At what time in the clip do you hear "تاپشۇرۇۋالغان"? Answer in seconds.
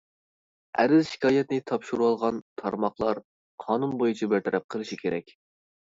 1.73-2.41